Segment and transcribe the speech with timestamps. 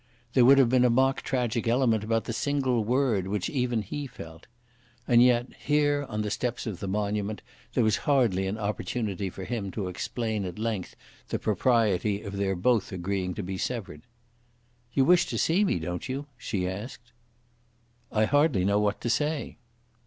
[0.33, 4.07] There would have been a mock tragic element about the single word which even he
[4.07, 4.47] felt.
[5.07, 7.43] And yet, here on the steps of the monument,
[7.75, 10.95] there was hardly an opportunity for him to explain at length
[11.27, 14.01] the propriety of their both agreeing to be severed.
[14.91, 17.11] "You wish to see me; don't you?" she asked.
[18.11, 19.59] "I hardly know what to say."